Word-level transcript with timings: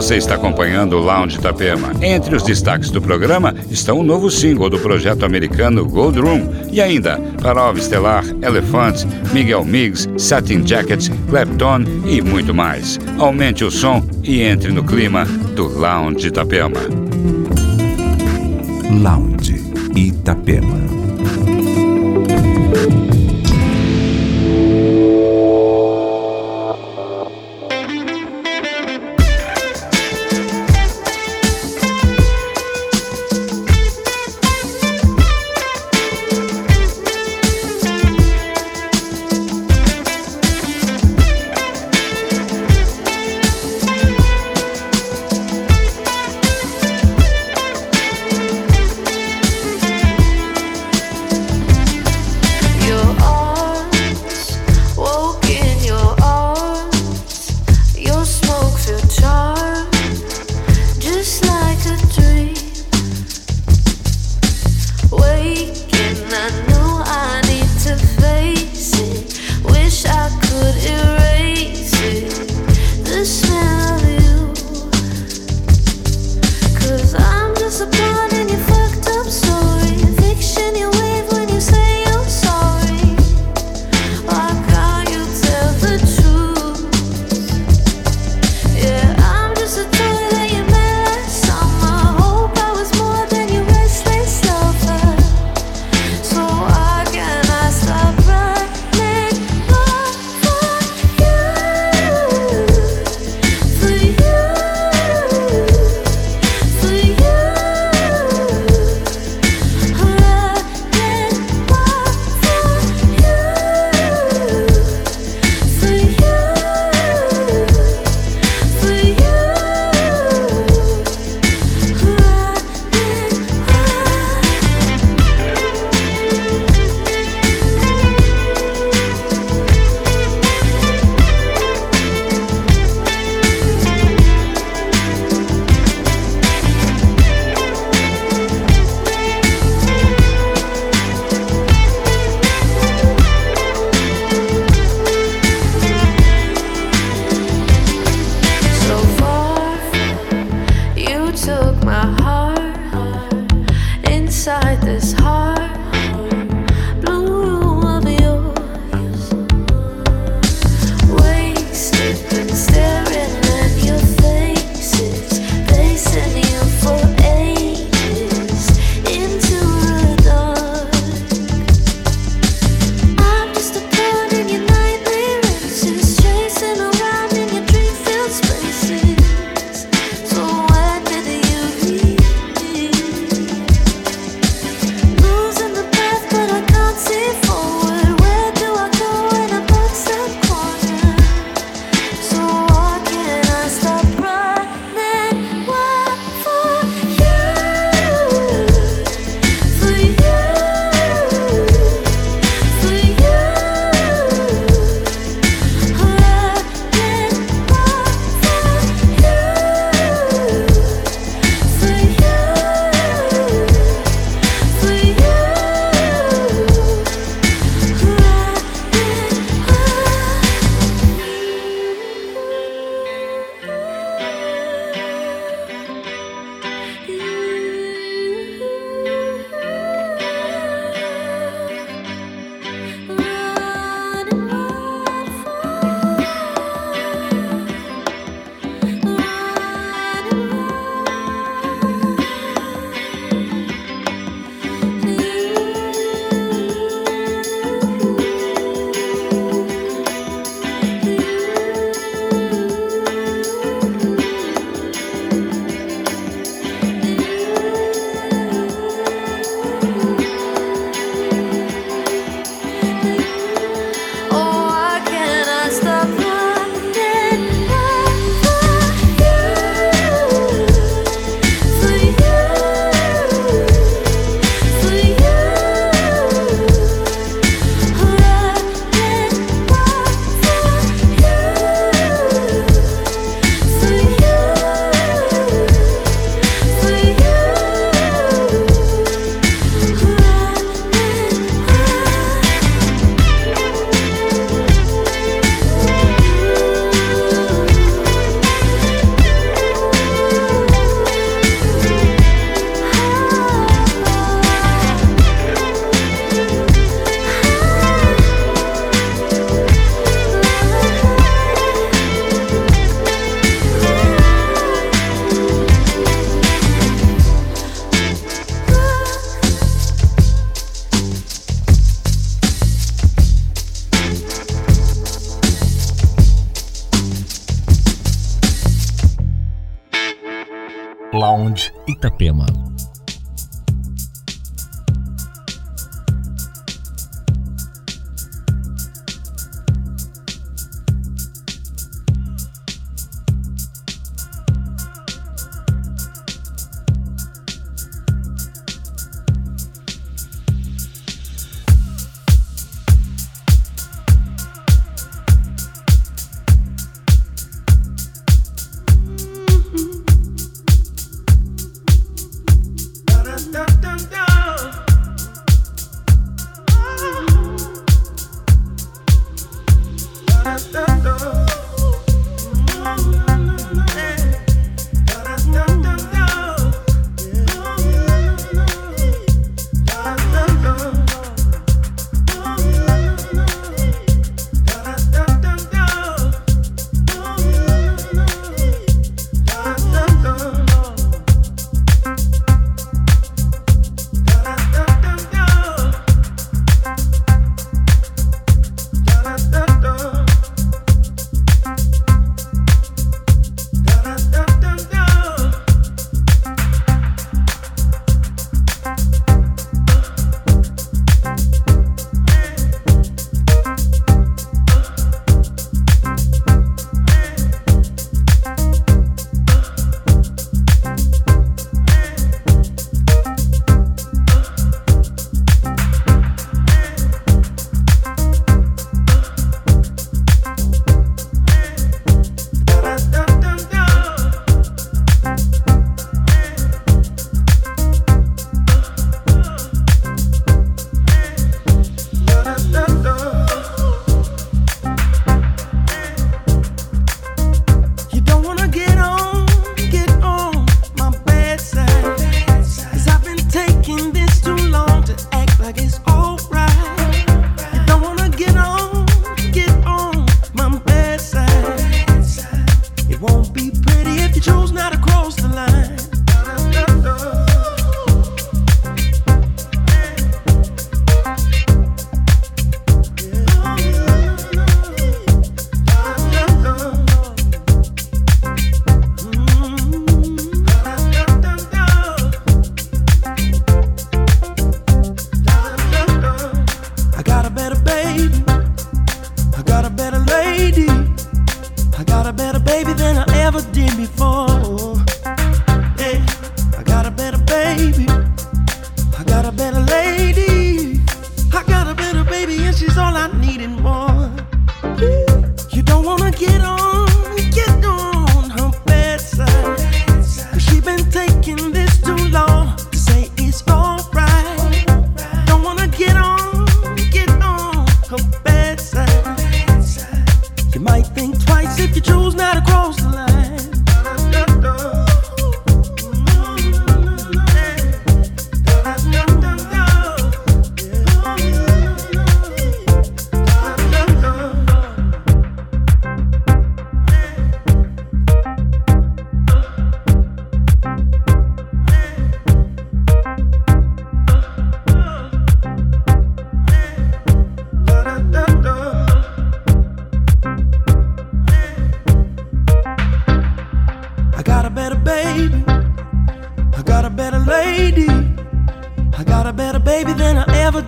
Você 0.00 0.16
está 0.16 0.36
acompanhando 0.36 0.96
o 0.96 0.98
Lounge 0.98 1.36
Itapema. 1.36 1.92
Entre 2.00 2.34
os 2.34 2.42
destaques 2.42 2.90
do 2.90 3.02
programa 3.02 3.54
estão 3.70 3.98
o 3.98 4.02
novo 4.02 4.30
single 4.30 4.70
do 4.70 4.78
projeto 4.78 5.26
americano 5.26 5.84
Gold 5.84 6.18
Room 6.18 6.48
e 6.72 6.80
ainda 6.80 7.20
Parov 7.42 7.76
Estelar, 7.76 8.24
Elephant, 8.40 9.04
Miguel 9.30 9.62
Miggs, 9.62 10.08
Satin 10.16 10.66
Jacket, 10.66 11.10
Clapton 11.28 11.84
e 12.06 12.22
muito 12.22 12.54
mais. 12.54 12.98
Aumente 13.18 13.62
o 13.62 13.70
som 13.70 14.02
e 14.24 14.40
entre 14.40 14.72
no 14.72 14.82
clima 14.82 15.26
do 15.54 15.68
Lounge 15.68 16.28
Itapema. 16.28 16.80
Lounge 18.90 19.62
Itapema. 19.94 20.99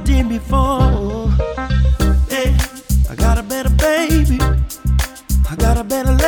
did 0.04 0.28
before. 0.28 1.30
I 3.11 3.14
got 3.16 3.38
a 3.38 3.42
better 3.42 3.71
baby. 3.71 4.38
I 5.49 5.56
got 5.56 5.76
a 5.78 5.85
better. 5.85 6.22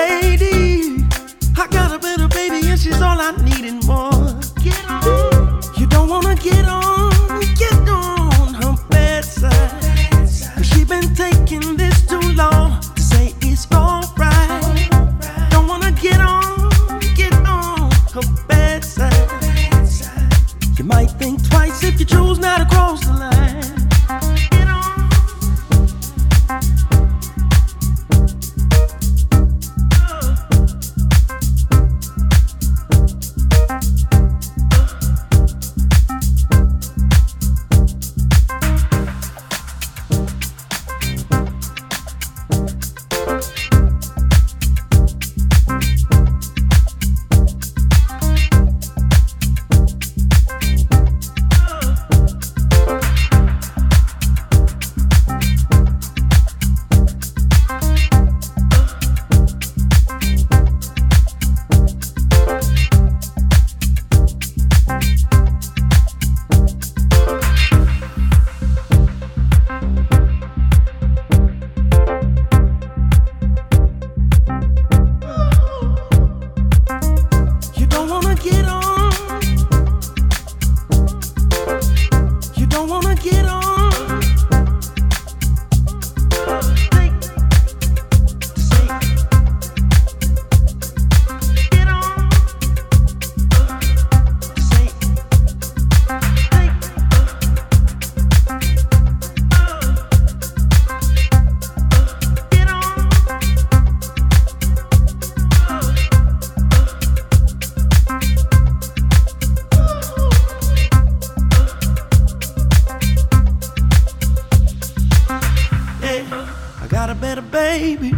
baby. 117.78 118.12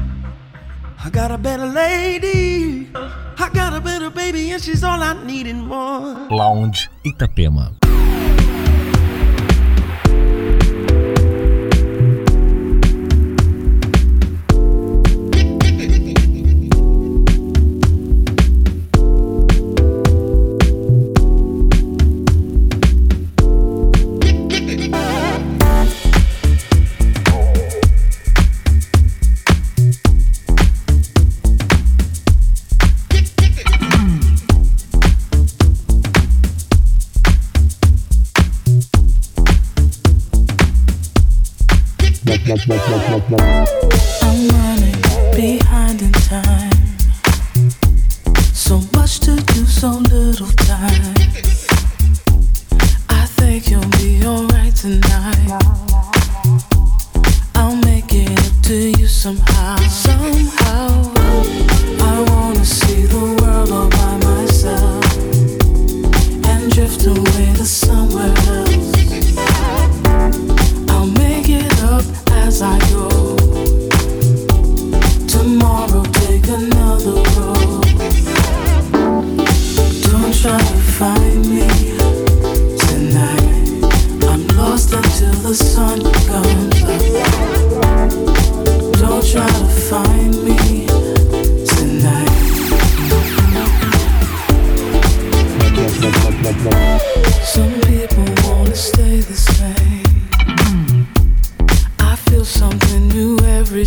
I 1.04 1.08
got 1.10 1.30
a 1.30 1.38
better 1.38 1.66
lady. 1.66 2.88
I 3.44 3.48
got 3.60 3.72
a 3.72 3.80
better 3.80 4.10
baby 4.10 4.50
and 4.52 4.62
she's 4.62 4.84
all 4.84 5.00
I 5.02 5.12
need 5.24 5.46
and 5.46 5.62
more. 5.66 6.28
Lounge 6.40 6.90
Itapema. 7.04 7.85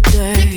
every 0.06 0.12
day 0.12 0.49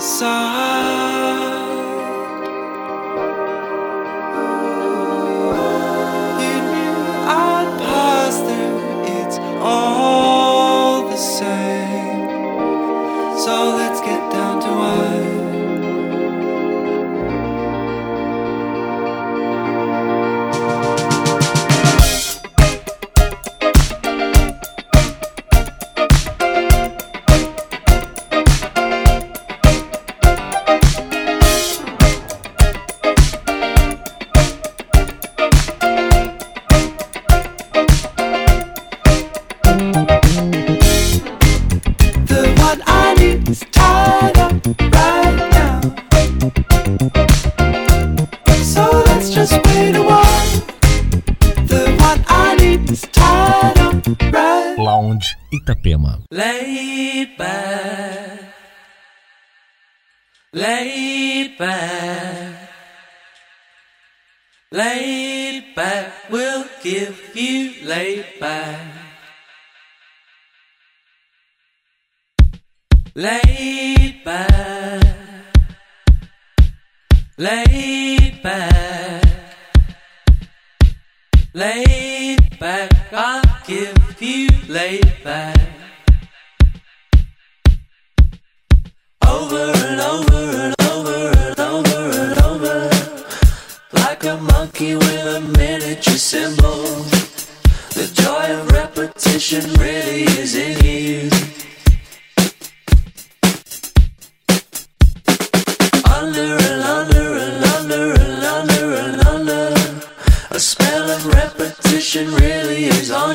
side. 0.00 0.79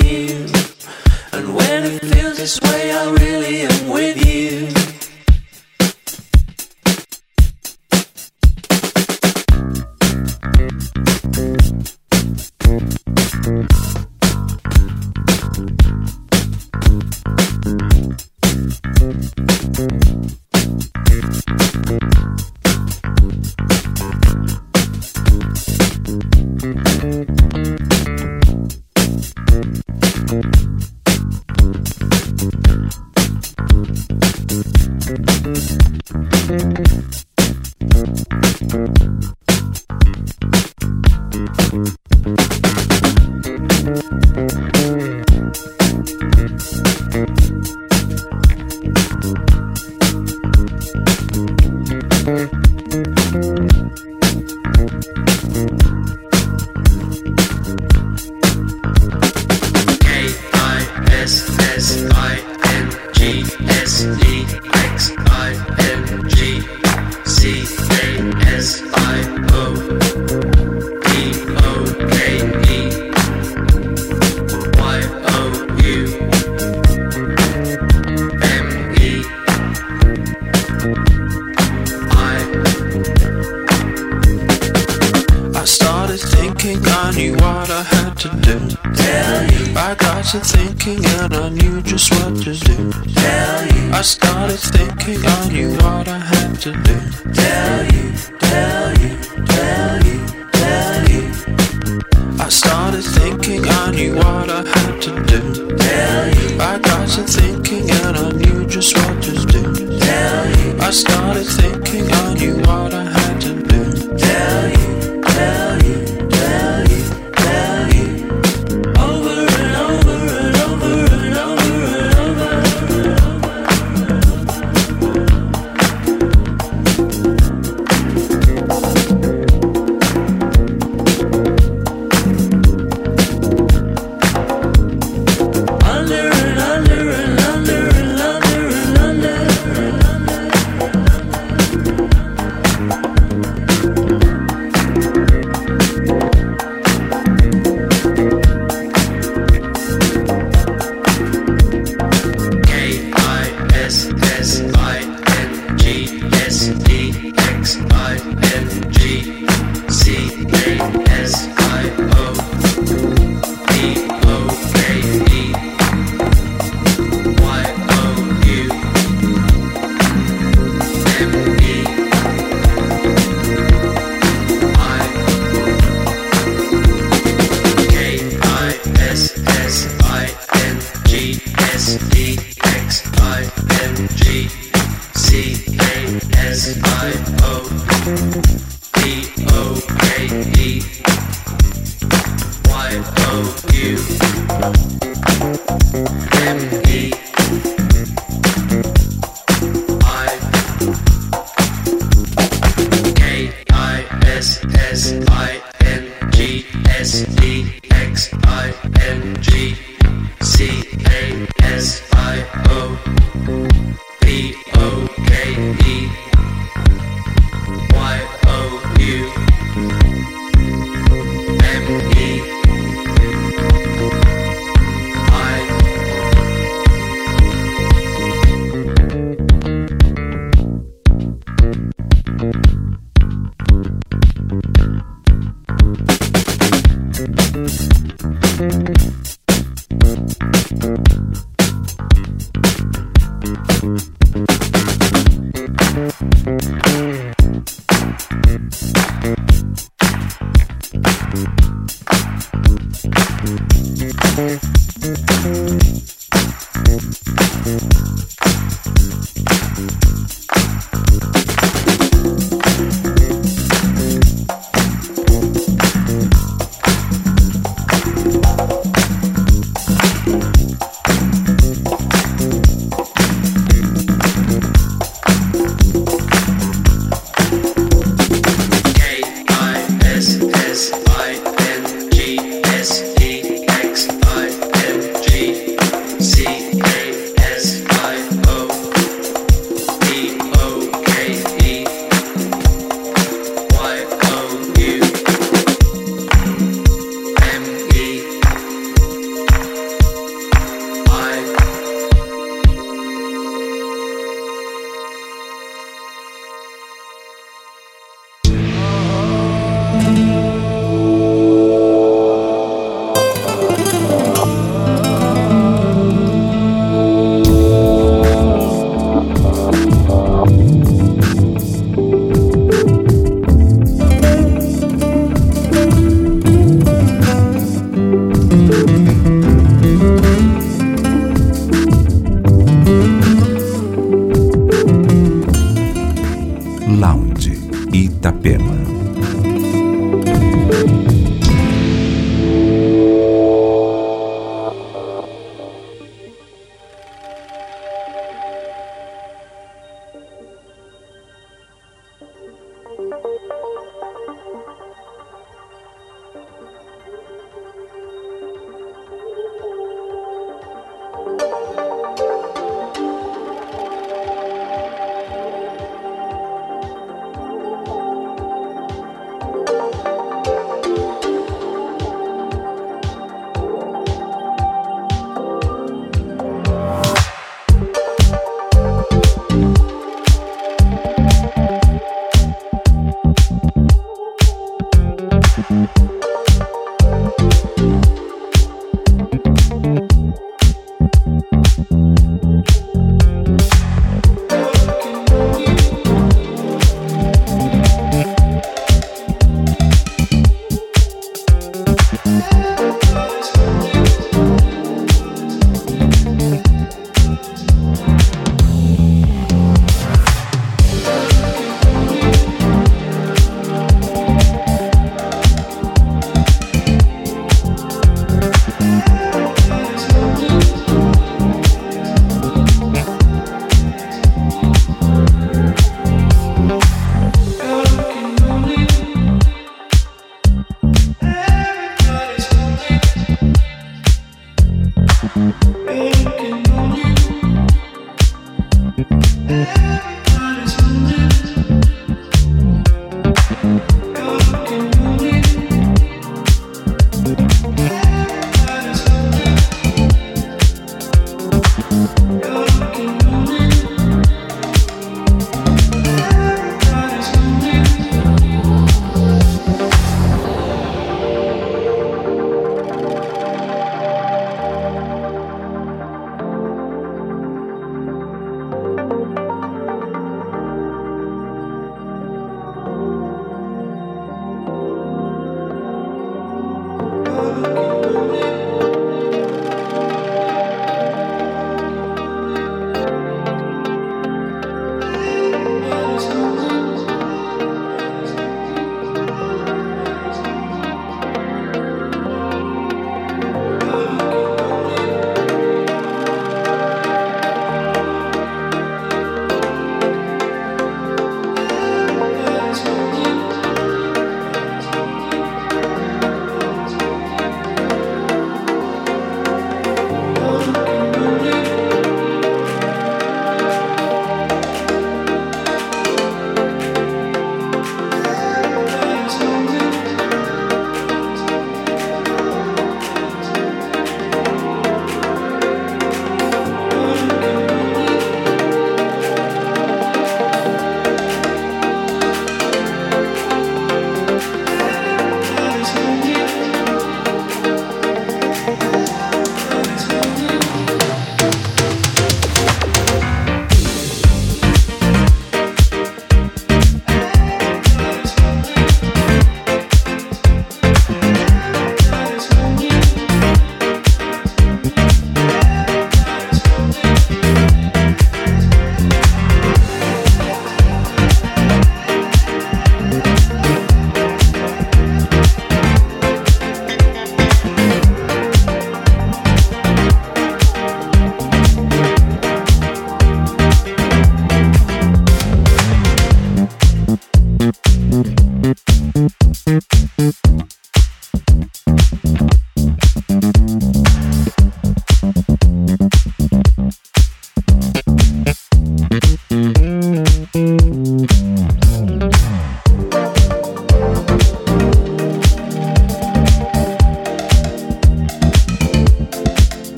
And 0.00 1.54
when 1.54 1.84
it 1.84 2.00
feels 2.00 2.36
this 2.36 2.60
way, 2.60 2.92
I 2.92 3.10
really 3.10 3.62
am 3.62 3.88
with 3.88 4.24
you. 4.26 4.57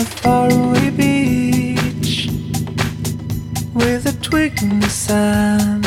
a 0.00 0.04
faraway 0.04 0.88
beach 0.88 2.30
with 3.74 4.06
a 4.06 4.16
twig 4.22 4.62
in 4.62 4.80
the 4.80 4.88
sand. 4.88 5.84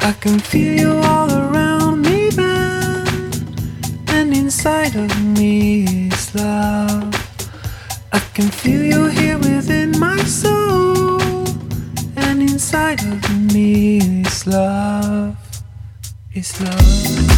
I 0.00 0.12
can 0.12 0.38
feel 0.38 0.78
you 0.78 0.92
all 1.10 1.28
around 1.32 2.02
me, 2.02 2.30
man, 2.36 3.32
and 4.08 4.32
inside 4.32 4.94
of 4.94 5.10
me 5.36 6.08
is 6.08 6.32
love. 6.36 7.14
I 8.12 8.20
can 8.32 8.48
feel 8.48 8.82
you 8.84 9.06
here 9.08 9.38
within 9.38 9.98
my 9.98 10.18
soul, 10.22 11.20
and 12.16 12.42
inside 12.42 13.00
of 13.02 13.52
me 13.52 14.22
is 14.22 14.46
love, 14.46 15.36
is 16.32 16.60
love. 16.60 17.33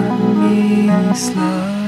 me 0.00 1.14
slow. 1.14 1.87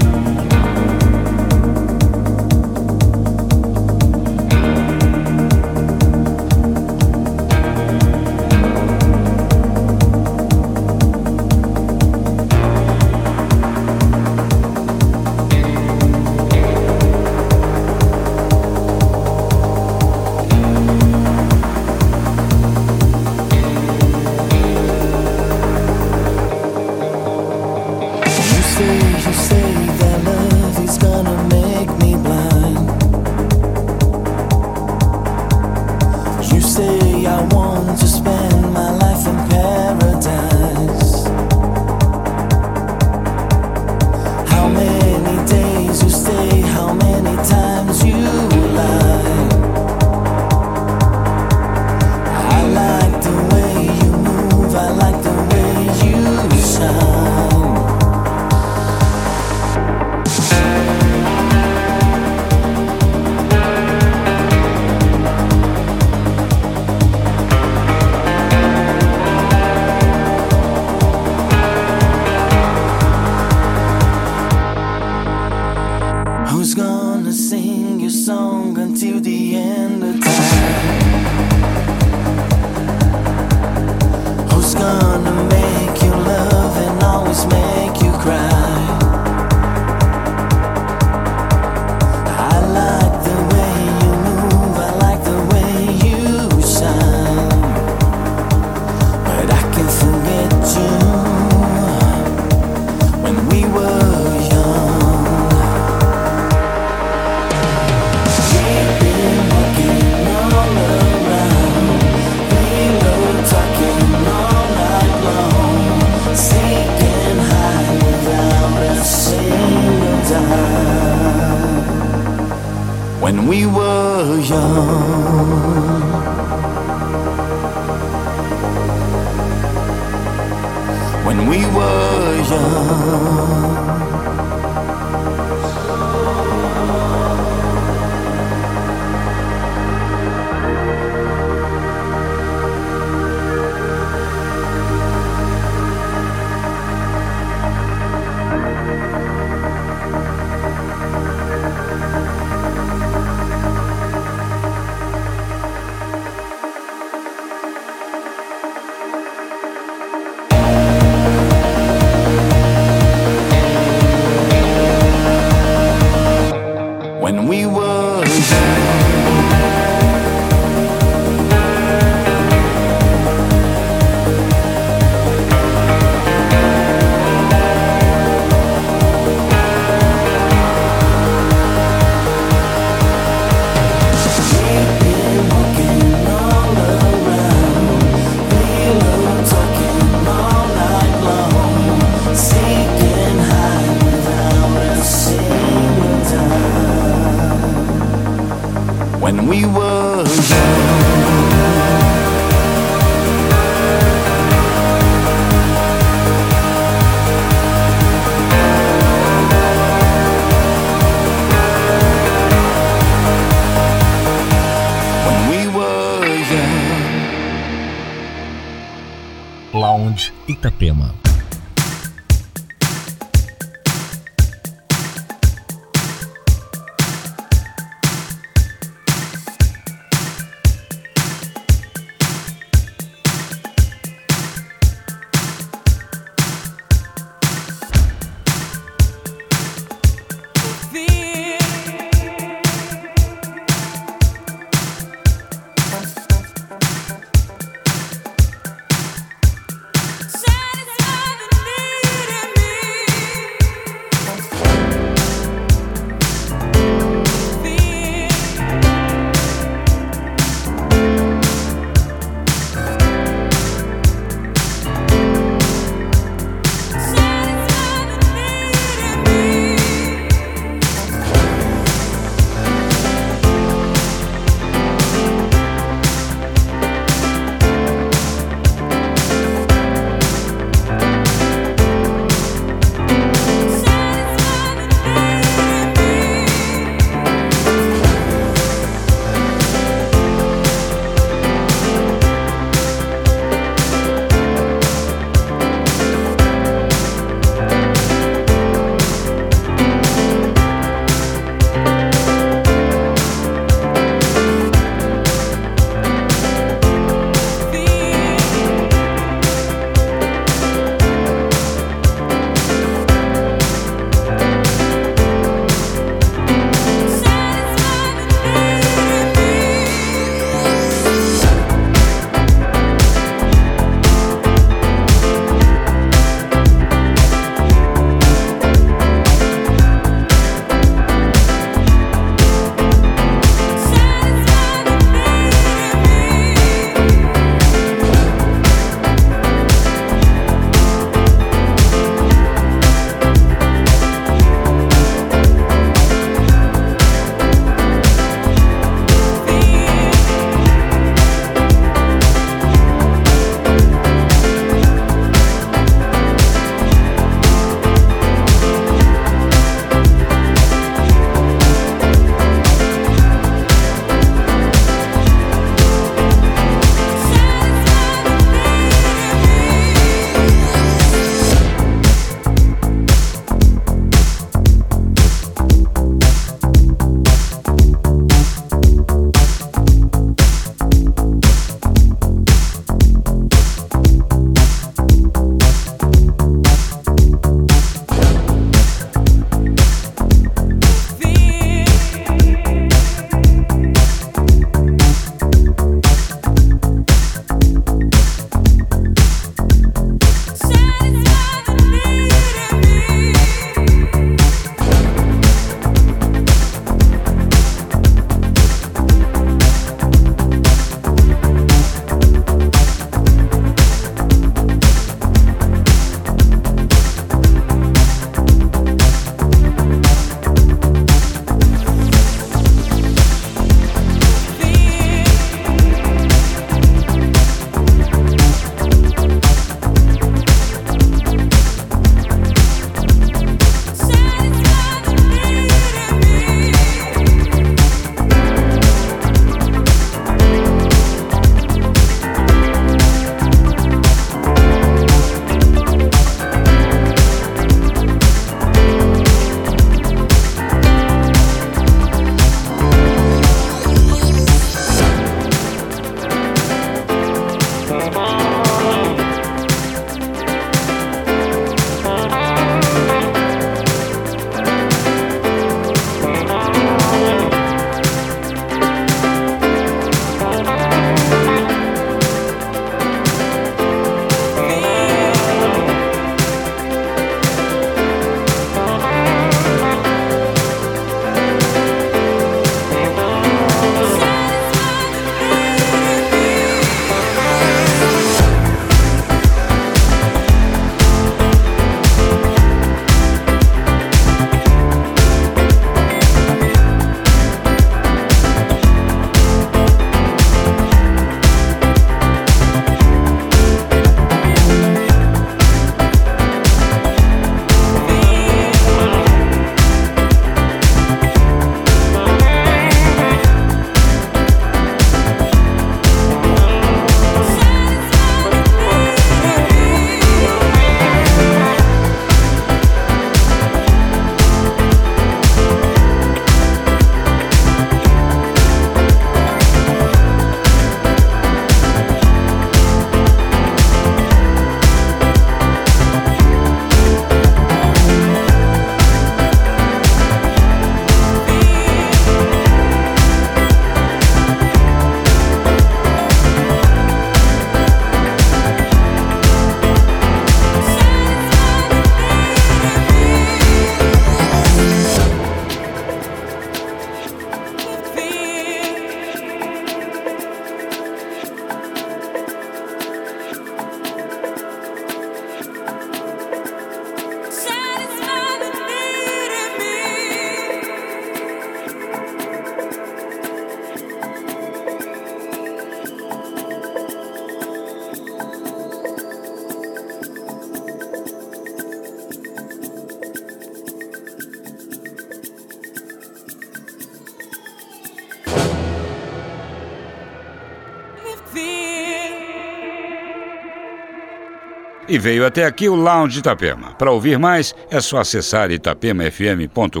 Veio 595.18 595.44
até 595.44 595.64
aqui 595.64 595.88
o 595.88 595.96
Lounge 595.96 596.38
Itapema. 596.38 596.92
Para 596.92 597.10
ouvir 597.10 597.38
mais, 597.38 597.74
é 597.90 598.00
só 598.00 598.18
acessar 598.18 598.70
itapemafm.com.br 598.70 600.00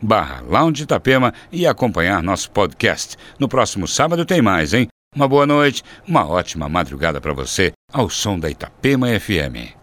barra 0.00 0.42
Lounge 0.48 0.84
Itapema 0.84 1.34
e 1.52 1.66
acompanhar 1.66 2.22
nosso 2.22 2.50
podcast. 2.50 3.16
No 3.38 3.46
próximo 3.46 3.86
sábado 3.86 4.24
tem 4.24 4.40
mais, 4.40 4.72
hein? 4.72 4.88
Uma 5.14 5.28
boa 5.28 5.46
noite, 5.46 5.82
uma 6.08 6.26
ótima 6.26 6.68
madrugada 6.68 7.20
para 7.20 7.34
você, 7.34 7.72
ao 7.92 8.08
som 8.08 8.38
da 8.38 8.48
Itapema 8.48 9.08
FM. 9.08 9.79